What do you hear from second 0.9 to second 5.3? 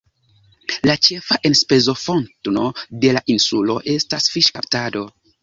ĉefa enspezofotno de la insulo estas fiŝkaptado.